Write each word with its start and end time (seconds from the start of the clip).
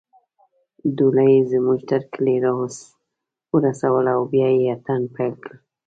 ډولۍ 0.97 1.31
يې 1.35 1.47
زموږ 1.51 1.79
تر 1.91 2.01
کلي 2.13 2.35
راورسوله 2.43 4.11
او 4.17 4.21
بیا 4.31 4.47
يې 4.57 4.63
اتڼ 4.75 5.01
پیل 5.15 5.33
کړ 5.43 5.53